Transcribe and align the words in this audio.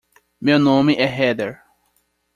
Meu 0.41 0.57
nome 0.57 0.95
é 0.95 1.05
Heather. 1.05 1.61